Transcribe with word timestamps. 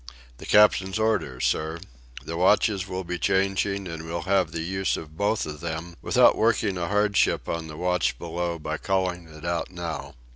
"The 0.39 0.47
Captain's 0.47 0.97
orders, 0.97 1.45
sir. 1.45 1.77
The 2.25 2.35
watches 2.35 2.87
will 2.87 3.03
be 3.03 3.19
changing, 3.19 3.87
and 3.87 4.03
we'll 4.03 4.23
have 4.23 4.51
the 4.51 4.63
use 4.63 4.97
of 4.97 5.15
both 5.15 5.45
of 5.45 5.61
them, 5.61 5.95
without 6.01 6.35
working 6.35 6.75
a 6.75 6.87
hardship 6.87 7.47
on 7.47 7.67
the 7.67 7.77
watch 7.77 8.17
below 8.17 8.57
by 8.57 8.79
calling 8.79 9.27
it 9.27 9.45
out 9.45 9.69
now." 9.69 10.15